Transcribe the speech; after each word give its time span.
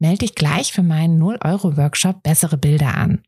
Melde 0.00 0.20
dich 0.20 0.34
gleich 0.34 0.72
für 0.72 0.82
meinen 0.82 1.22
0-Euro-Workshop 1.22 2.22
Bessere 2.22 2.56
Bilder 2.56 2.96
an. 2.96 3.22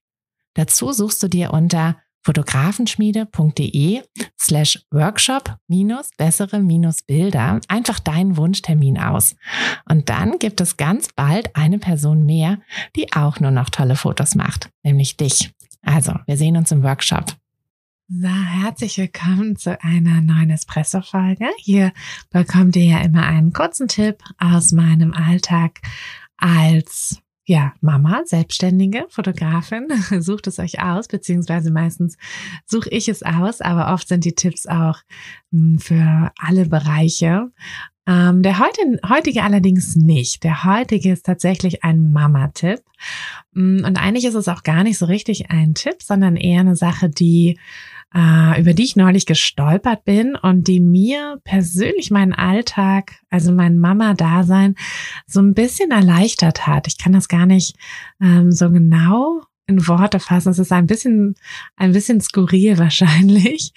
Dazu 0.55 0.93
suchst 0.93 1.23
du 1.23 1.29
dir 1.29 1.53
unter 1.53 1.99
fotografenschmiede.de 2.25 4.03
slash 4.41 4.83
workshop 4.91 5.57
minus 5.69 6.11
bessere 6.17 6.61
minus 6.61 7.03
Bilder 7.03 7.61
einfach 7.69 7.99
deinen 7.99 8.37
Wunschtermin 8.39 8.99
aus. 8.99 9.37
Und 9.89 10.09
dann 10.09 10.39
gibt 10.39 10.61
es 10.63 10.79
ganz 10.79 11.09
bald 11.15 11.55
eine 11.57 11.79
Person 11.79 12.25
mehr, 12.25 12.59
die 12.97 13.13
auch 13.13 13.39
nur 13.39 13.51
noch 13.51 13.69
tolle 13.69 13.97
Fotos 13.97 14.35
macht, 14.35 14.71
nämlich 14.83 15.17
dich. 15.19 15.53
Also, 15.83 16.15
wir 16.27 16.37
sehen 16.39 16.57
uns 16.57 16.73
im 16.73 16.83
Workshop. 16.83 17.35
So, 18.09 18.29
herzlich 18.29 18.99
willkommen 18.99 19.57
zu 19.57 19.83
einer 19.83 20.21
neuen 20.21 20.51
Espresso-Folge. 20.51 21.47
Hier 21.59 21.93
bekommt 22.31 22.77
ihr 22.77 22.85
ja 22.85 22.99
immer 23.01 23.27
einen 23.27 23.53
kurzen 23.53 23.89
Tipp 23.89 24.23
aus 24.39 24.73
meinem 24.73 25.15
Alltag 25.15 25.81
als 26.43 27.23
ja, 27.45 27.73
Mama, 27.81 28.23
selbstständige 28.25 29.07
Fotografin, 29.09 29.89
sucht 30.21 30.47
es 30.47 30.59
euch 30.59 30.81
aus, 30.81 31.09
beziehungsweise 31.09 31.71
meistens 31.73 32.17
suche 32.67 32.89
ich 32.91 33.09
es 33.09 33.23
aus, 33.23 33.61
aber 33.61 33.93
oft 33.93 34.07
sind 34.07 34.25
die 34.25 34.35
Tipps 34.35 34.67
auch 34.67 35.01
hm, 35.51 35.79
für 35.79 36.33
alle 36.39 36.67
Bereiche. 36.67 37.51
Ähm, 38.07 38.43
der 38.43 38.59
heute, 38.59 39.01
heutige 39.09 39.43
allerdings 39.43 39.97
nicht. 39.97 40.43
Der 40.45 40.65
heutige 40.65 41.13
ist 41.13 41.27
tatsächlich 41.27 41.85
ein 41.85 42.13
Mama-Tipp. 42.13 42.81
Hm, 43.55 43.85
und 43.85 44.01
eigentlich 44.01 44.25
ist 44.25 44.35
es 44.35 44.49
auch 44.49 44.63
gar 44.63 44.83
nicht 44.85 44.99
so 44.99 45.07
richtig 45.07 45.51
ein 45.51 45.75
Tipp, 45.75 46.03
sondern 46.03 46.37
eher 46.37 46.61
eine 46.61 46.77
Sache, 46.77 47.09
die 47.09 47.59
äh, 48.15 48.61
über 48.61 48.75
die 48.75 48.85
ich 48.85 48.97
neulich 48.97 49.27
gestolpert 49.27 50.05
bin 50.05 50.37
und 50.37 50.69
die 50.69 50.81
mir 50.81 51.41
persönlich 51.45 52.11
meinen 52.11 52.33
Alltag, 52.33 53.15
also 53.31 53.53
mein 53.53 53.79
Mama-Dasein, 53.79 54.75
so 55.27 55.41
ein 55.41 55.55
bisschen 55.55 55.91
erleichtert 55.91 56.67
hat. 56.67 56.87
Ich 56.87 56.99
kann 56.99 57.13
das 57.13 57.29
gar 57.29 57.47
nicht 57.47 57.77
ähm, 58.21 58.53
so 58.53 58.71
genau 58.71 59.43
in 59.67 59.87
Worte 59.87 60.21
fassen. 60.21 60.51
Es 60.51 60.59
ist 60.59 60.73
ein 60.73 60.87
bisschen, 60.87 61.35
ein 61.77 61.93
bisschen 61.93 62.21
skurril 62.21 62.79
wahrscheinlich. 62.79 63.73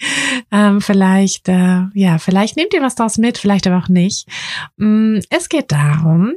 Ähm, 0.50 0.80
vielleicht, 0.80 1.48
äh, 1.48 1.84
ja, 1.94 2.18
vielleicht 2.18 2.56
nehmt 2.56 2.74
ihr 2.74 2.82
was 2.82 2.94
daraus 2.94 3.18
mit, 3.18 3.38
vielleicht 3.38 3.66
aber 3.66 3.78
auch 3.78 3.88
nicht. 3.88 4.28
Mm, 4.76 5.18
es 5.30 5.48
geht 5.48 5.72
darum, 5.72 6.34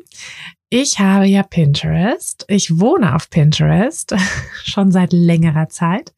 ich 0.71 0.99
habe 0.99 1.25
ja 1.25 1.41
Pinterest. 1.41 2.45
Ich 2.47 2.79
wohne 2.79 3.15
auf 3.15 3.31
Pinterest 3.31 4.15
schon 4.63 4.91
seit 4.91 5.13
längerer 5.13 5.67
Zeit. 5.69 6.13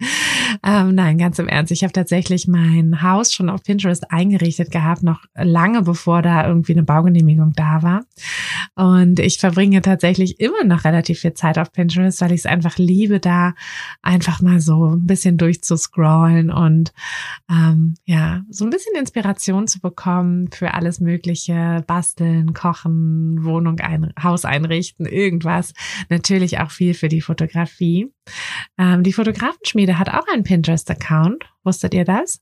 Ähm, 0.65 0.93
nein, 0.93 1.17
ganz 1.17 1.39
im 1.39 1.47
Ernst. 1.47 1.71
Ich 1.71 1.83
habe 1.83 1.93
tatsächlich 1.93 2.49
mein 2.49 3.01
Haus 3.01 3.33
schon 3.33 3.49
auf 3.49 3.63
Pinterest 3.63 4.11
eingerichtet 4.11 4.69
gehabt, 4.69 5.03
noch 5.03 5.21
lange 5.35 5.83
bevor 5.83 6.21
da 6.21 6.45
irgendwie 6.45 6.73
eine 6.73 6.83
Baugenehmigung 6.83 7.53
da 7.55 7.81
war. 7.81 8.01
Und 8.75 9.19
ich 9.19 9.37
verbringe 9.37 9.81
tatsächlich 9.81 10.39
immer 10.39 10.63
noch 10.63 10.85
relativ 10.85 11.19
viel 11.19 11.33
Zeit 11.33 11.57
auf 11.57 11.73
Pinterest, 11.73 12.21
weil 12.21 12.31
ich 12.31 12.41
es 12.41 12.45
einfach 12.45 12.77
liebe, 12.77 13.19
da 13.19 13.53
einfach 14.01 14.41
mal 14.41 14.61
so 14.61 14.95
ein 14.95 15.05
bisschen 15.05 15.37
durchzuscrollen 15.37 16.49
und 16.49 16.93
ähm, 17.49 17.95
ja, 18.05 18.43
so 18.49 18.63
ein 18.63 18.69
bisschen 18.69 18.95
Inspiration 18.97 19.67
zu 19.67 19.81
bekommen 19.81 20.49
für 20.51 20.73
alles 20.73 21.01
Mögliche, 21.01 21.83
basteln, 21.85 22.53
kochen, 22.53 23.43
Wohnung 23.43 23.79
ein, 23.81 24.13
Haus 24.21 24.45
einrichten, 24.45 25.05
irgendwas. 25.05 25.73
Natürlich 26.09 26.59
auch 26.59 26.71
viel 26.71 26.93
für 26.93 27.09
die 27.09 27.21
Fotografie. 27.21 28.13
Ähm, 28.77 29.03
die 29.03 29.13
Fotografenschmiede 29.13 29.99
hat 29.99 30.09
auch 30.09 30.27
einen 30.31 30.43
Pinterest-Account. 30.43 31.45
Wusstet 31.63 31.93
ihr 31.93 32.05
das? 32.05 32.41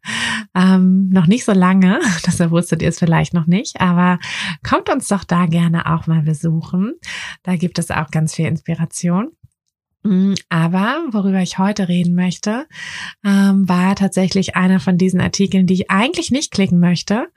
Ähm, 0.56 1.10
noch 1.10 1.28
nicht 1.28 1.46
so 1.46 1.52
lange, 1.52 2.00
deshalb 2.26 2.52
wusstet 2.52 2.82
ihr 2.82 2.90
es 2.90 3.00
vielleicht 3.00 3.34
noch 3.34 3.48
nicht, 3.48 3.82
aber 3.82 4.20
kommt 4.68 4.90
uns 4.90 5.08
doch 5.08 5.24
da 5.24 5.46
gerne 5.46 5.92
auch 5.92 6.08
mal 6.08 6.22
besuchen. 6.22 6.94
Da 7.44 7.56
gibt 7.56 7.80
es 7.80 7.92
auch 7.92 8.12
ganz 8.12 8.36
viel 8.36 8.46
Inspiration. 8.46 9.32
Mm, 10.04 10.34
aber 10.48 11.04
worüber 11.12 11.42
ich 11.42 11.58
heute 11.58 11.90
reden 11.90 12.16
möchte, 12.16 12.68
ähm, 13.26 13.68
war 13.68 13.96
tatsächlich 13.96 14.56
einer 14.56 14.80
von 14.80 14.98
diesen 14.98 15.20
Artikeln, 15.20 15.68
die 15.68 15.74
ich 15.74 15.92
eigentlich 15.92 16.32
nicht 16.32 16.52
klicken 16.52 16.80
möchte. 16.80 17.28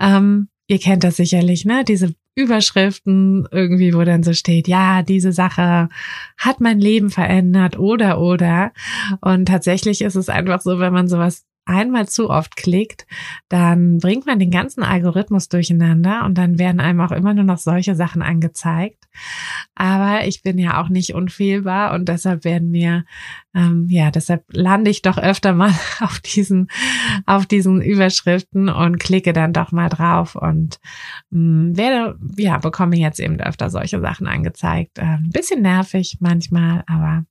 Ähm, 0.00 0.48
ihr 0.66 0.78
kennt 0.78 1.04
das 1.04 1.16
sicherlich, 1.16 1.64
ne? 1.66 1.84
Diese 1.84 2.14
Überschriften 2.36 3.48
irgendwie, 3.50 3.94
wo 3.94 4.04
dann 4.04 4.22
so 4.22 4.34
steht, 4.34 4.68
ja, 4.68 5.02
diese 5.02 5.32
Sache 5.32 5.88
hat 6.36 6.60
mein 6.60 6.78
Leben 6.78 7.10
verändert 7.10 7.78
oder 7.78 8.20
oder. 8.20 8.72
Und 9.22 9.46
tatsächlich 9.46 10.02
ist 10.02 10.16
es 10.16 10.28
einfach 10.28 10.60
so, 10.60 10.78
wenn 10.78 10.92
man 10.92 11.08
sowas 11.08 11.46
einmal 11.66 12.08
zu 12.08 12.30
oft 12.30 12.56
klickt, 12.56 13.06
dann 13.48 13.98
bringt 13.98 14.24
man 14.24 14.38
den 14.38 14.50
ganzen 14.50 14.82
Algorithmus 14.82 15.48
durcheinander 15.48 16.24
und 16.24 16.38
dann 16.38 16.58
werden 16.58 16.80
einem 16.80 17.00
auch 17.00 17.10
immer 17.10 17.34
nur 17.34 17.44
noch 17.44 17.58
solche 17.58 17.94
Sachen 17.96 18.22
angezeigt. 18.22 19.04
Aber 19.74 20.26
ich 20.26 20.42
bin 20.42 20.58
ja 20.58 20.80
auch 20.80 20.88
nicht 20.88 21.14
unfehlbar 21.14 21.92
und 21.92 22.08
deshalb 22.08 22.44
werden 22.44 22.70
mir, 22.70 23.04
ähm, 23.54 23.86
ja, 23.88 24.10
deshalb 24.10 24.44
lande 24.52 24.90
ich 24.90 25.02
doch 25.02 25.18
öfter 25.18 25.52
mal 25.52 25.72
auf 26.00 26.20
diesen, 26.20 26.68
auf 27.26 27.46
diesen 27.46 27.82
Überschriften 27.82 28.68
und 28.68 28.98
klicke 28.98 29.32
dann 29.32 29.52
doch 29.52 29.72
mal 29.72 29.88
drauf 29.88 30.36
und 30.36 30.78
mh, 31.30 31.40
mm, 31.72 31.76
werde, 31.76 32.18
ja, 32.36 32.58
bekomme 32.58 32.96
jetzt 32.96 33.18
eben 33.18 33.40
öfter 33.40 33.70
solche 33.70 34.00
Sachen 34.00 34.28
angezeigt. 34.28 34.98
Äh, 34.98 35.18
bisschen 35.32 35.62
nervig 35.62 36.18
manchmal, 36.20 36.84
aber 36.86 37.24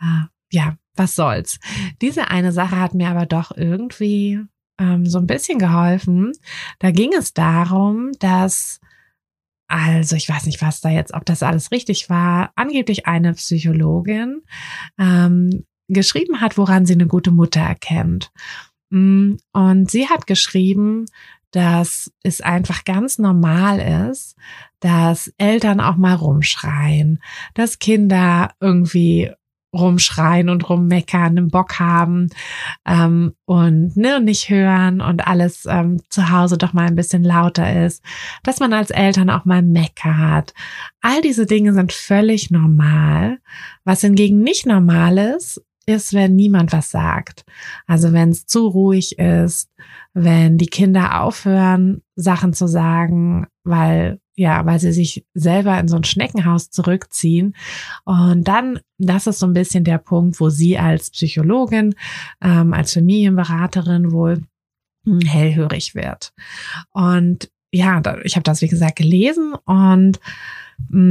äh, 0.00 0.26
ja, 0.50 0.74
was 1.00 1.16
soll's. 1.16 1.58
Diese 2.02 2.28
eine 2.28 2.52
Sache 2.52 2.78
hat 2.78 2.94
mir 2.94 3.08
aber 3.08 3.26
doch 3.26 3.50
irgendwie 3.56 4.38
ähm, 4.78 5.06
so 5.06 5.18
ein 5.18 5.26
bisschen 5.26 5.58
geholfen. 5.58 6.32
Da 6.78 6.90
ging 6.90 7.12
es 7.14 7.32
darum, 7.32 8.12
dass 8.20 8.80
also 9.66 10.16
ich 10.16 10.28
weiß 10.28 10.46
nicht, 10.46 10.60
was 10.62 10.80
da 10.80 10.90
jetzt, 10.90 11.14
ob 11.14 11.24
das 11.24 11.44
alles 11.44 11.70
richtig 11.70 12.10
war, 12.10 12.50
angeblich 12.56 13.06
eine 13.06 13.34
Psychologin 13.34 14.42
ähm, 14.98 15.64
geschrieben 15.88 16.40
hat, 16.40 16.58
woran 16.58 16.86
sie 16.86 16.94
eine 16.94 17.06
gute 17.06 17.30
Mutter 17.30 17.60
erkennt. 17.60 18.32
Mm, 18.90 19.34
und 19.52 19.90
sie 19.90 20.08
hat 20.08 20.26
geschrieben, 20.26 21.06
dass 21.52 22.12
es 22.24 22.40
einfach 22.40 22.84
ganz 22.84 23.18
normal 23.18 24.10
ist, 24.10 24.36
dass 24.80 25.32
Eltern 25.38 25.80
auch 25.80 25.96
mal 25.96 26.14
rumschreien, 26.14 27.22
dass 27.54 27.78
Kinder 27.78 28.52
irgendwie 28.60 29.30
rumschreien 29.72 30.48
und 30.48 30.68
rummeckern, 30.68 31.38
einen 31.38 31.48
Bock 31.48 31.78
haben 31.78 32.30
ähm, 32.86 33.34
und 33.44 33.96
ne, 33.96 34.20
nicht 34.20 34.48
hören 34.50 35.00
und 35.00 35.26
alles 35.26 35.66
ähm, 35.68 36.00
zu 36.08 36.30
Hause 36.30 36.58
doch 36.58 36.72
mal 36.72 36.86
ein 36.86 36.96
bisschen 36.96 37.22
lauter 37.22 37.84
ist, 37.84 38.02
dass 38.42 38.60
man 38.60 38.72
als 38.72 38.90
Eltern 38.90 39.30
auch 39.30 39.44
mal 39.44 39.62
meckert. 39.62 40.54
All 41.00 41.20
diese 41.22 41.46
Dinge 41.46 41.72
sind 41.72 41.92
völlig 41.92 42.50
normal. 42.50 43.38
Was 43.84 44.00
hingegen 44.00 44.40
nicht 44.40 44.66
normal 44.66 45.18
ist, 45.18 45.62
ist, 45.86 46.12
wenn 46.12 46.36
niemand 46.36 46.72
was 46.72 46.90
sagt. 46.90 47.44
Also 47.86 48.12
wenn 48.12 48.30
es 48.30 48.46
zu 48.46 48.66
ruhig 48.66 49.18
ist, 49.18 49.70
wenn 50.12 50.58
die 50.58 50.66
Kinder 50.66 51.22
aufhören, 51.22 52.02
Sachen 52.16 52.52
zu 52.52 52.66
sagen, 52.66 53.46
weil 53.64 54.20
ja, 54.40 54.64
weil 54.64 54.80
sie 54.80 54.92
sich 54.92 55.26
selber 55.34 55.78
in 55.78 55.86
so 55.86 55.96
ein 55.96 56.04
Schneckenhaus 56.04 56.70
zurückziehen. 56.70 57.54
Und 58.06 58.48
dann, 58.48 58.80
das 58.96 59.26
ist 59.26 59.38
so 59.38 59.46
ein 59.46 59.52
bisschen 59.52 59.84
der 59.84 59.98
Punkt, 59.98 60.40
wo 60.40 60.48
sie 60.48 60.78
als 60.78 61.10
Psychologin, 61.10 61.94
ähm, 62.40 62.72
als 62.72 62.94
Familienberaterin 62.94 64.12
wohl 64.12 64.42
hm, 65.04 65.20
hellhörig 65.20 65.94
wird. 65.94 66.32
Und 66.92 67.50
ja, 67.70 68.00
ich 68.24 68.36
habe 68.36 68.44
das, 68.44 68.62
wie 68.62 68.68
gesagt, 68.68 68.96
gelesen 68.96 69.52
und 69.66 70.18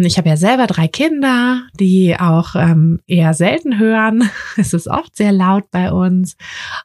ich 0.01 0.17
habe 0.17 0.27
ja 0.27 0.35
selber 0.35 0.67
drei 0.67 0.87
Kinder, 0.87 1.63
die 1.79 2.19
auch 2.19 2.55
ähm, 2.55 2.99
eher 3.07 3.33
selten 3.33 3.79
hören. 3.79 4.29
Es 4.57 4.73
ist 4.73 4.87
oft 4.87 5.15
sehr 5.15 5.31
laut 5.31 5.71
bei 5.71 5.91
uns. 5.91 6.35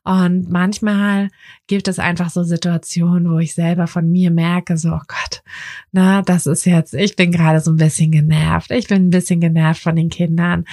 Und 0.04 0.48
manchmal 0.48 1.28
gibt 1.66 1.88
es 1.88 1.98
einfach 1.98 2.30
so 2.30 2.44
Situationen, 2.44 3.32
wo 3.32 3.38
ich 3.38 3.54
selber 3.54 3.86
von 3.86 4.10
mir 4.10 4.30
merke, 4.30 4.76
so, 4.76 4.90
oh 4.90 5.00
Gott, 5.08 5.42
na, 5.90 6.22
das 6.22 6.46
ist 6.46 6.66
jetzt, 6.66 6.94
ich 6.94 7.16
bin 7.16 7.32
gerade 7.32 7.60
so 7.60 7.72
ein 7.72 7.78
bisschen 7.78 8.12
genervt. 8.12 8.70
Ich 8.70 8.86
bin 8.86 9.06
ein 9.06 9.10
bisschen 9.10 9.40
genervt 9.40 9.82
von 9.82 9.96
den 9.96 10.08
Kindern. 10.08 10.64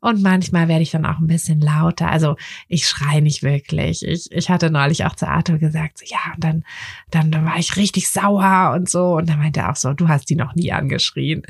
Und 0.00 0.22
manchmal 0.22 0.68
werde 0.68 0.82
ich 0.82 0.90
dann 0.90 1.06
auch 1.06 1.18
ein 1.18 1.28
bisschen 1.28 1.60
lauter. 1.60 2.10
Also 2.10 2.36
ich 2.68 2.86
schreie 2.86 3.22
nicht 3.22 3.42
wirklich. 3.42 4.04
Ich, 4.06 4.30
ich 4.30 4.50
hatte 4.50 4.70
neulich 4.70 5.06
auch 5.06 5.14
zu 5.14 5.28
Arthur 5.28 5.58
gesagt, 5.58 5.98
so, 5.98 6.04
ja, 6.06 6.34
und 6.34 6.44
dann, 6.44 6.64
dann, 7.10 7.30
dann 7.30 7.46
war 7.46 7.58
ich 7.58 7.76
richtig 7.76 8.08
sauer 8.08 8.74
und 8.76 8.90
so. 8.90 9.16
Und 9.16 9.30
dann 9.30 9.38
meinte 9.38 9.60
er 9.60 9.70
auch 9.70 9.76
so, 9.76 9.94
du 9.94 10.08
hast 10.08 10.28
die 10.28 10.36
noch 10.36 10.54
nie 10.54 10.72
angeschrien. 10.72 11.42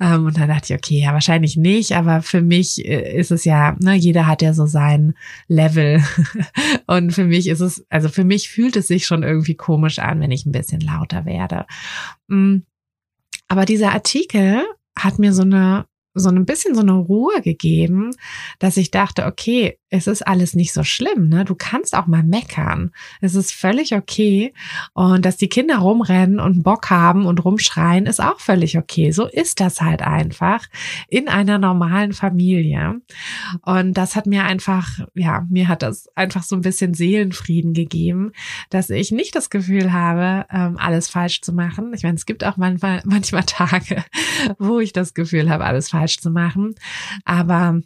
Ähm, 0.00 0.26
und 0.26 0.36
dann 0.36 0.48
dachte 0.48 0.72
ich, 0.72 0.78
okay, 0.78 1.00
ja, 1.00 1.12
wahrscheinlich 1.12 1.56
nicht. 1.56 1.96
Aber 1.96 2.22
für 2.22 2.42
mich 2.42 2.84
äh, 2.84 3.18
ist 3.18 3.30
es 3.30 3.44
ja, 3.44 3.76
ne, 3.80 3.94
jeder 3.94 4.26
hat 4.26 4.42
ja 4.42 4.52
so 4.52 4.66
sein 4.66 5.14
Level. 5.48 6.02
und 6.86 7.12
für 7.12 7.24
mich 7.24 7.48
ist 7.48 7.60
es, 7.60 7.86
also 7.88 8.08
für 8.08 8.24
mich 8.24 8.48
fühlt 8.48 8.76
es 8.76 8.88
sich 8.88 9.06
schon 9.06 9.22
irgendwie 9.22 9.54
komisch 9.54 9.98
an, 9.98 10.20
wenn 10.20 10.30
ich 10.30 10.46
ein 10.46 10.52
bisschen 10.52 10.80
lauter 10.80 11.24
werde. 11.24 11.66
Mm. 12.28 12.58
Aber 13.48 13.64
dieser 13.64 13.92
Artikel 13.92 14.64
hat 14.98 15.18
mir 15.18 15.32
so 15.32 15.42
eine 15.42 15.86
so 16.16 16.30
ein 16.30 16.46
bisschen 16.46 16.74
so 16.74 16.80
eine 16.80 16.94
Ruhe 16.94 17.40
gegeben, 17.42 18.10
dass 18.58 18.76
ich 18.76 18.90
dachte, 18.90 19.26
okay, 19.26 19.78
es 19.88 20.08
ist 20.08 20.26
alles 20.26 20.54
nicht 20.54 20.72
so 20.72 20.82
schlimm, 20.82 21.28
ne? 21.28 21.44
Du 21.44 21.54
kannst 21.54 21.94
auch 21.94 22.06
mal 22.06 22.24
meckern. 22.24 22.90
Es 23.20 23.36
ist 23.36 23.52
völlig 23.52 23.94
okay. 23.94 24.52
Und 24.94 25.24
dass 25.24 25.36
die 25.36 25.48
Kinder 25.48 25.78
rumrennen 25.78 26.40
und 26.40 26.64
Bock 26.64 26.90
haben 26.90 27.24
und 27.24 27.44
rumschreien, 27.44 28.06
ist 28.06 28.20
auch 28.20 28.40
völlig 28.40 28.76
okay. 28.76 29.12
So 29.12 29.26
ist 29.26 29.60
das 29.60 29.80
halt 29.80 30.02
einfach 30.02 30.66
in 31.08 31.28
einer 31.28 31.58
normalen 31.58 32.12
Familie. 32.12 33.00
Und 33.62 33.94
das 33.94 34.16
hat 34.16 34.26
mir 34.26 34.44
einfach, 34.44 35.06
ja, 35.14 35.46
mir 35.48 35.68
hat 35.68 35.82
das 35.82 36.08
einfach 36.16 36.42
so 36.42 36.56
ein 36.56 36.62
bisschen 36.62 36.94
Seelenfrieden 36.94 37.72
gegeben, 37.72 38.32
dass 38.70 38.90
ich 38.90 39.12
nicht 39.12 39.36
das 39.36 39.50
Gefühl 39.50 39.92
habe, 39.92 40.46
ähm, 40.50 40.78
alles 40.78 41.08
falsch 41.08 41.42
zu 41.42 41.52
machen. 41.52 41.92
Ich 41.94 42.02
meine, 42.02 42.16
es 42.16 42.26
gibt 42.26 42.42
auch 42.42 42.56
manchmal, 42.56 43.02
manchmal 43.04 43.44
Tage, 43.44 44.04
wo 44.58 44.80
ich 44.80 44.92
das 44.92 45.14
Gefühl 45.14 45.48
habe, 45.48 45.64
alles 45.64 45.90
falsch 45.90 46.05
zu 46.14 46.30
machen. 46.30 46.74
Aber 47.24 47.80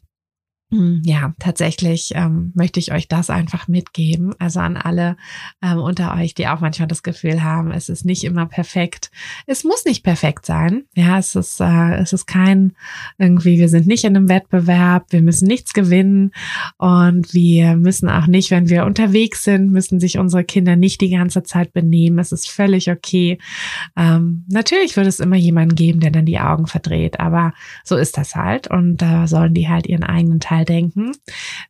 ja, 0.73 1.35
tatsächlich 1.41 2.13
ähm, 2.15 2.53
möchte 2.55 2.79
ich 2.79 2.93
euch 2.93 3.09
das 3.09 3.29
einfach 3.29 3.67
mitgeben. 3.67 4.35
Also 4.39 4.61
an 4.61 4.77
alle 4.77 5.17
ähm, 5.61 5.79
unter 5.79 6.15
euch, 6.15 6.35
die 6.35 6.47
auch 6.47 6.61
manchmal 6.61 6.87
das 6.87 7.03
Gefühl 7.03 7.43
haben, 7.43 7.73
es 7.73 7.89
ist 7.89 8.05
nicht 8.05 8.23
immer 8.23 8.47
perfekt. 8.47 9.11
Es 9.49 9.65
muss 9.65 9.85
nicht 9.85 10.05
perfekt 10.05 10.47
sein. 10.47 10.85
Ja, 10.95 11.19
es 11.19 11.35
ist, 11.35 11.61
äh, 11.61 11.97
es 11.97 12.13
ist 12.13 12.27
kein 12.27 12.75
irgendwie, 13.19 13.59
wir 13.59 13.69
sind 13.69 13.89
nicht 13.89 14.05
in 14.05 14.17
einem 14.17 14.29
Wettbewerb, 14.29 15.07
wir 15.11 15.23
müssen 15.23 15.49
nichts 15.49 15.73
gewinnen 15.73 16.31
und 16.79 17.35
wir 17.35 17.75
müssen 17.75 18.09
auch 18.09 18.29
nicht, 18.29 18.53
wenn 18.53 18.69
wir 18.69 18.85
unterwegs 18.85 19.43
sind, 19.43 19.73
müssen 19.73 19.99
sich 19.99 20.19
unsere 20.19 20.45
Kinder 20.45 20.77
nicht 20.77 21.01
die 21.01 21.11
ganze 21.11 21.43
Zeit 21.43 21.73
benehmen. 21.73 22.21
Es 22.21 22.31
ist 22.31 22.49
völlig 22.49 22.93
okay. 22.93 23.39
Ähm, 23.97 24.45
natürlich 24.49 24.97
wird 24.97 25.09
es 25.09 25.19
immer 25.19 25.37
jemanden 25.37 25.75
geben, 25.75 25.99
der 25.99 26.13
dann 26.13 26.27
die 26.27 26.39
Augen 26.39 26.69
verdreht, 26.69 27.19
aber 27.19 27.55
so 27.83 27.97
ist 27.97 28.17
das 28.17 28.37
halt 28.37 28.69
und 28.71 28.99
da 28.99 29.25
äh, 29.25 29.27
sollen 29.27 29.55
die 29.55 29.69
halt 29.69 29.89
ihren 29.89 30.05
eigenen 30.05 30.39
Teil 30.39 30.60
mal 30.61 30.65
denken. 30.65 31.13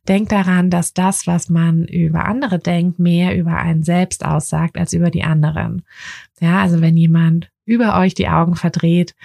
Denkt 0.07 0.31
daran, 0.31 0.69
dass 0.69 0.93
das, 0.93 1.27
was 1.27 1.49
man 1.49 1.85
über 1.85 2.25
andere 2.25 2.59
denkt, 2.59 2.99
mehr 2.99 3.37
über 3.37 3.57
einen 3.57 3.83
selbst 3.83 4.25
aussagt 4.25 4.77
als 4.77 4.93
über 4.93 5.09
die 5.09 5.23
anderen. 5.23 5.83
Ja, 6.39 6.61
also 6.61 6.81
wenn 6.81 6.97
jemand 6.97 7.51
über 7.65 7.97
euch 7.99 8.13
die 8.13 8.27
Augen 8.27 8.55
verdreht 8.55 9.15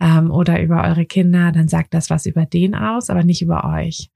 ähm, 0.00 0.30
oder 0.30 0.60
über 0.60 0.84
eure 0.84 1.06
Kinder, 1.06 1.52
dann 1.52 1.68
sagt 1.68 1.94
das 1.94 2.10
was 2.10 2.26
über 2.26 2.44
den 2.44 2.74
aus, 2.74 3.10
aber 3.10 3.24
nicht 3.24 3.42
über 3.42 3.64
euch. 3.64 4.10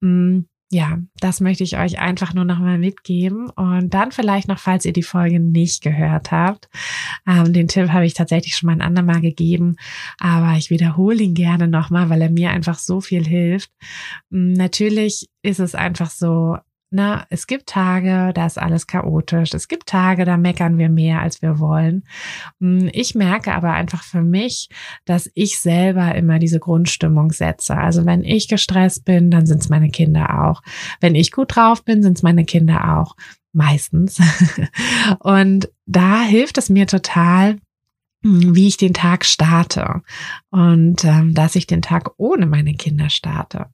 Mm 0.00 0.40
ja, 0.72 0.98
das 1.18 1.40
möchte 1.40 1.64
ich 1.64 1.78
euch 1.78 1.98
einfach 1.98 2.32
nur 2.32 2.44
nochmal 2.44 2.78
mitgeben. 2.78 3.50
Und 3.50 3.92
dann 3.92 4.12
vielleicht 4.12 4.46
noch, 4.46 4.60
falls 4.60 4.84
ihr 4.84 4.92
die 4.92 5.02
Folge 5.02 5.40
nicht 5.40 5.82
gehört 5.82 6.30
habt. 6.30 6.68
Ähm, 7.26 7.52
den 7.52 7.66
Tipp 7.66 7.90
habe 7.90 8.06
ich 8.06 8.14
tatsächlich 8.14 8.56
schon 8.56 8.68
mal 8.68 8.74
ein 8.74 8.80
andermal 8.80 9.20
gegeben, 9.20 9.76
aber 10.18 10.56
ich 10.56 10.70
wiederhole 10.70 11.22
ihn 11.24 11.34
gerne 11.34 11.66
nochmal, 11.66 12.08
weil 12.08 12.22
er 12.22 12.30
mir 12.30 12.50
einfach 12.50 12.78
so 12.78 13.00
viel 13.00 13.26
hilft. 13.26 13.72
Mm, 14.30 14.52
natürlich 14.52 15.28
ist 15.42 15.58
es 15.58 15.74
einfach 15.74 16.10
so, 16.10 16.56
na, 16.90 17.24
es 17.30 17.46
gibt 17.46 17.68
Tage, 17.68 18.32
da 18.34 18.46
ist 18.46 18.58
alles 18.58 18.88
chaotisch. 18.88 19.54
Es 19.54 19.68
gibt 19.68 19.86
Tage, 19.86 20.24
da 20.24 20.36
meckern 20.36 20.76
wir 20.76 20.88
mehr, 20.88 21.20
als 21.20 21.40
wir 21.40 21.60
wollen. 21.60 22.02
Hm, 22.60 22.90
ich 22.92 23.14
merke 23.14 23.54
aber 23.54 23.72
einfach 23.72 24.02
für 24.02 24.22
mich, 24.22 24.68
dass 25.04 25.30
ich 25.34 25.60
selber 25.60 26.14
immer 26.16 26.40
diese 26.40 26.58
Grundstimmung 26.58 27.30
setze. 27.30 27.76
Also 27.76 28.06
wenn 28.06 28.24
ich 28.24 28.48
gestresst 28.48 29.04
bin, 29.04 29.30
dann 29.30 29.46
sind 29.46 29.60
es 29.62 29.68
meine 29.68 29.90
Kinder 29.90 30.44
auch. 30.44 30.62
Wenn 31.00 31.14
ich 31.14 31.30
gut 31.30 31.54
drauf 31.54 31.84
bin, 31.84 32.02
sind 32.02 32.16
es 32.16 32.24
meine 32.24 32.44
Kinder 32.44 32.98
auch. 32.98 33.14
Meistens. 33.52 34.18
Und 35.20 35.70
da 35.86 36.22
hilft 36.22 36.58
es 36.58 36.70
mir 36.70 36.88
total, 36.88 37.56
wie 38.22 38.68
ich 38.68 38.76
den 38.76 38.92
Tag 38.92 39.24
starte 39.24 40.02
und 40.50 41.04
ähm, 41.04 41.32
dass 41.32 41.56
ich 41.56 41.66
den 41.66 41.80
Tag 41.80 42.10
ohne 42.18 42.44
meine 42.44 42.74
Kinder 42.74 43.08
starte. 43.08 43.66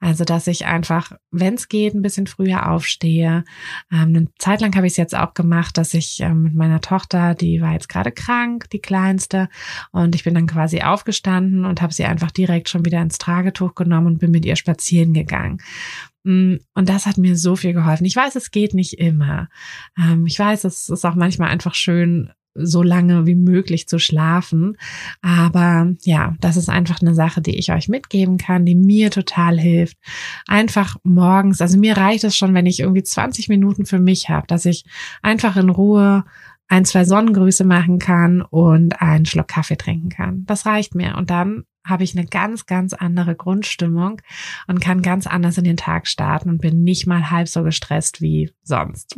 Also 0.00 0.24
dass 0.24 0.48
ich 0.48 0.66
einfach, 0.66 1.12
wenn 1.30 1.54
es 1.54 1.68
geht, 1.68 1.94
ein 1.94 2.02
bisschen 2.02 2.26
früher 2.26 2.68
aufstehe. 2.68 3.44
Ähm, 3.92 4.08
eine 4.08 4.28
Zeit 4.38 4.60
lang 4.60 4.74
habe 4.74 4.88
ich 4.88 4.94
es 4.94 4.96
jetzt 4.96 5.14
auch 5.14 5.34
gemacht, 5.34 5.78
dass 5.78 5.94
ich 5.94 6.20
ähm, 6.20 6.42
mit 6.42 6.54
meiner 6.54 6.80
Tochter, 6.80 7.34
die 7.36 7.60
war 7.60 7.74
jetzt 7.74 7.88
gerade 7.88 8.10
krank, 8.10 8.68
die 8.70 8.80
kleinste, 8.80 9.48
und 9.92 10.16
ich 10.16 10.24
bin 10.24 10.34
dann 10.34 10.48
quasi 10.48 10.82
aufgestanden 10.82 11.64
und 11.64 11.80
habe 11.80 11.92
sie 11.92 12.04
einfach 12.04 12.32
direkt 12.32 12.68
schon 12.68 12.84
wieder 12.84 13.00
ins 13.00 13.18
Tragetuch 13.18 13.76
genommen 13.76 14.08
und 14.08 14.18
bin 14.18 14.32
mit 14.32 14.44
ihr 14.44 14.56
spazieren 14.56 15.14
gegangen. 15.14 15.58
Mm, 16.24 16.56
und 16.74 16.88
das 16.88 17.06
hat 17.06 17.18
mir 17.18 17.36
so 17.36 17.54
viel 17.54 17.72
geholfen. 17.72 18.04
Ich 18.04 18.16
weiß, 18.16 18.34
es 18.34 18.50
geht 18.50 18.74
nicht 18.74 18.94
immer. 18.94 19.48
Ähm, 19.96 20.26
ich 20.26 20.38
weiß, 20.38 20.64
es 20.64 20.88
ist 20.88 21.04
auch 21.04 21.14
manchmal 21.14 21.50
einfach 21.50 21.74
schön, 21.74 22.32
so 22.54 22.82
lange 22.82 23.26
wie 23.26 23.34
möglich 23.34 23.88
zu 23.88 23.98
schlafen. 23.98 24.76
Aber 25.20 25.92
ja, 26.02 26.34
das 26.40 26.56
ist 26.56 26.68
einfach 26.68 27.00
eine 27.00 27.14
Sache, 27.14 27.40
die 27.40 27.58
ich 27.58 27.72
euch 27.72 27.88
mitgeben 27.88 28.38
kann, 28.38 28.64
die 28.64 28.74
mir 28.74 29.10
total 29.10 29.58
hilft. 29.58 29.96
Einfach 30.46 30.96
morgens, 31.02 31.60
also 31.60 31.78
mir 31.78 31.96
reicht 31.96 32.24
es 32.24 32.36
schon, 32.36 32.54
wenn 32.54 32.66
ich 32.66 32.80
irgendwie 32.80 33.02
20 33.02 33.48
Minuten 33.48 33.86
für 33.86 33.98
mich 33.98 34.28
habe, 34.28 34.46
dass 34.46 34.64
ich 34.66 34.84
einfach 35.22 35.56
in 35.56 35.70
Ruhe 35.70 36.24
ein, 36.68 36.84
zwei 36.84 37.04
Sonnengrüße 37.04 37.64
machen 37.64 37.98
kann 37.98 38.40
und 38.40 39.02
einen 39.02 39.26
Schluck 39.26 39.48
Kaffee 39.48 39.76
trinken 39.76 40.08
kann. 40.08 40.44
Das 40.46 40.64
reicht 40.64 40.94
mir. 40.94 41.16
Und 41.16 41.28
dann 41.28 41.64
habe 41.84 42.04
ich 42.04 42.16
eine 42.16 42.26
ganz, 42.26 42.66
ganz 42.66 42.92
andere 42.92 43.34
Grundstimmung 43.34 44.20
und 44.66 44.80
kann 44.80 45.02
ganz 45.02 45.26
anders 45.26 45.58
in 45.58 45.64
den 45.64 45.76
Tag 45.76 46.06
starten 46.06 46.48
und 46.48 46.60
bin 46.60 46.82
nicht 46.84 47.06
mal 47.06 47.30
halb 47.30 47.48
so 47.48 47.62
gestresst 47.62 48.20
wie 48.20 48.52
sonst. 48.62 49.16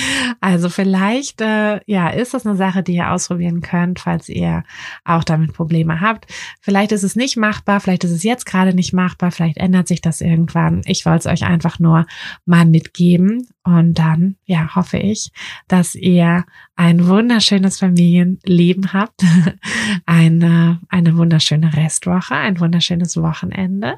also 0.40 0.68
vielleicht, 0.68 1.40
äh, 1.40 1.80
ja, 1.86 2.08
ist 2.08 2.34
das 2.34 2.46
eine 2.46 2.56
Sache, 2.56 2.82
die 2.82 2.94
ihr 2.94 3.10
ausprobieren 3.10 3.60
könnt, 3.60 4.00
falls 4.00 4.28
ihr 4.28 4.64
auch 5.04 5.24
damit 5.24 5.52
Probleme 5.52 6.00
habt. 6.00 6.26
Vielleicht 6.60 6.92
ist 6.92 7.02
es 7.02 7.16
nicht 7.16 7.36
machbar, 7.36 7.80
vielleicht 7.80 8.04
ist 8.04 8.12
es 8.12 8.22
jetzt 8.22 8.46
gerade 8.46 8.74
nicht 8.74 8.92
machbar, 8.92 9.30
vielleicht 9.30 9.58
ändert 9.58 9.88
sich 9.88 10.00
das 10.00 10.20
irgendwann. 10.20 10.82
Ich 10.86 11.04
wollte 11.04 11.18
es 11.18 11.26
euch 11.26 11.44
einfach 11.44 11.78
nur 11.78 12.06
mal 12.46 12.64
mitgeben 12.64 13.48
und 13.68 13.98
dann, 13.98 14.36
ja, 14.46 14.74
hoffe 14.74 14.96
ich, 14.96 15.30
dass 15.68 15.94
ihr 15.94 16.44
ein 16.74 17.06
wunderschönes 17.06 17.78
Familienleben 17.80 18.94
habt, 18.94 19.22
eine, 20.06 20.80
eine 20.88 21.16
wunderschöne 21.18 21.76
Restwoche, 21.76 22.34
ein 22.34 22.60
wunderschönes 22.60 23.16
Wochenende. 23.18 23.96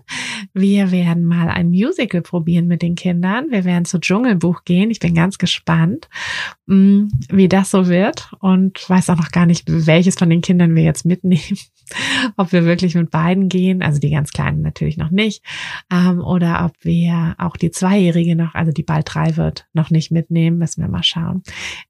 Wir 0.54 0.90
werden 0.90 1.24
mal 1.24 1.48
ein 1.48 1.68
Musical 1.68 2.20
probieren 2.20 2.66
mit 2.66 2.82
den 2.82 2.96
Kindern. 2.96 3.50
Wir 3.50 3.64
werden 3.64 3.84
zu 3.84 4.00
Dschungelbuch 4.00 4.64
gehen. 4.64 4.90
Ich 4.90 4.98
bin 4.98 5.14
ganz 5.14 5.38
gespannt, 5.38 6.08
mm, 6.66 7.04
wie 7.28 7.48
das 7.48 7.70
so 7.70 7.86
wird 7.86 8.32
und 8.40 8.88
weiß 8.90 9.10
auch 9.10 9.16
noch 9.16 9.30
gar 9.30 9.46
nicht, 9.46 9.64
welches 9.68 10.16
von 10.16 10.30
den 10.30 10.40
Kindern 10.40 10.74
wir 10.74 10.82
jetzt 10.82 11.06
mitnehmen. 11.06 11.58
ob 12.36 12.52
wir 12.52 12.64
wirklich 12.64 12.94
mit 12.94 13.10
beiden 13.10 13.48
gehen, 13.48 13.82
also 13.82 13.98
die 14.00 14.10
ganz 14.10 14.30
Kleinen 14.30 14.62
natürlich 14.62 14.96
noch 14.96 15.10
nicht, 15.10 15.44
ähm, 15.92 16.20
oder 16.20 16.64
ob 16.64 16.72
wir 16.84 17.34
auch 17.38 17.56
die 17.56 17.70
Zweijährige 17.70 18.36
noch, 18.36 18.54
also 18.54 18.72
die 18.72 18.82
bald 18.82 19.12
drei 19.12 19.36
wird, 19.36 19.59
noch 19.72 19.90
nicht 19.90 20.10
mitnehmen, 20.10 20.58
müssen 20.58 20.82
wir 20.82 20.88
mal 20.88 21.02
schauen. 21.02 21.42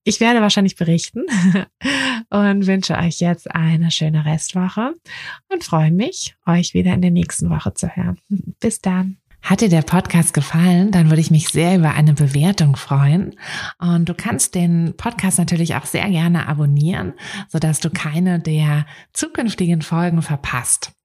Ich 0.05 0.21
werde 0.21 0.41
wahrscheinlich 0.41 0.77
berichten 0.77 1.25
und 2.31 2.67
wünsche 2.67 2.97
euch 2.97 3.21
jetzt 3.21 3.51
eine 3.55 3.91
schöne 3.91 4.25
Restwoche 4.25 4.95
und 5.53 5.65
freue 5.65 5.91
mich, 5.91 6.37
euch 6.47 6.75
wieder 6.75 6.95
in 6.95 7.03
der 7.03 7.11
nächsten 7.11 7.51
Woche 7.51 7.75
zu 7.75 7.89
hören. 7.89 8.19
Bis 8.61 8.81
dann. 8.81 9.17
Hat 9.43 9.63
dir 9.63 9.71
der 9.71 9.83
Podcast 9.83 10.35
gefallen, 10.35 10.91
dann 10.91 11.09
würde 11.09 11.23
ich 11.23 11.31
mich 11.31 11.49
sehr 11.49 11.77
über 11.77 11.95
eine 11.95 12.13
Bewertung 12.13 12.77
freuen. 12.77 13.37
Und 13.79 14.09
du 14.09 14.15
kannst 14.15 14.55
den 14.55 14.95
Podcast 14.99 15.39
natürlich 15.39 15.75
auch 15.77 15.87
sehr 15.87 16.09
gerne 16.11 16.47
abonnieren, 16.47 17.15
sodass 17.49 17.81
du 17.81 17.89
keine 17.89 18.39
der 18.39 18.85
zukünftigen 19.15 19.81
Folgen 19.81 20.21
verpasst. 20.21 20.93